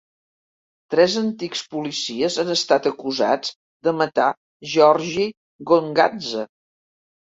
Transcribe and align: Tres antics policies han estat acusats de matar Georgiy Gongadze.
Tres 0.93 1.17
antics 1.19 1.61
policies 1.75 2.37
han 2.43 2.49
estat 2.55 2.89
acusats 2.93 3.53
de 3.89 3.93
matar 4.01 4.31
Georgiy 4.73 5.31
Gongadze. 5.73 6.49